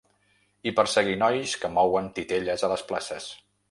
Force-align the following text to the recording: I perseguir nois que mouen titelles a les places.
I 0.71 0.73
perseguir 0.79 1.13
nois 1.25 1.55
que 1.61 1.73
mouen 1.77 2.11
titelles 2.19 2.69
a 2.71 2.75
les 2.77 2.91
places. 2.93 3.35